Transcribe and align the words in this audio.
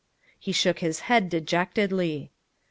He 0.39 0.51
shook 0.51 0.79
his 0.79 1.01
head 1.01 1.29
dejectedly. 1.29 2.31